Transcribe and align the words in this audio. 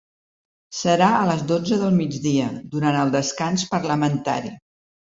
Serà 0.77 1.09
a 1.17 1.19
les 1.33 1.43
dotze 1.51 1.79
del 1.83 1.95
migdia, 1.99 2.49
durant 2.75 3.01
el 3.05 3.15
descans 3.21 3.71
parlamentari. 3.79 4.57